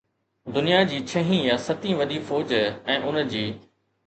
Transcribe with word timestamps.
دنيا 0.53 0.79
جي 0.93 1.01
ڇهين 1.11 1.43
يا 1.49 1.59
ستين 1.67 2.01
وڏي 2.01 2.19
فوج 2.31 2.57
۽ 2.97 2.97
ان 3.05 3.21
جي 3.37 3.45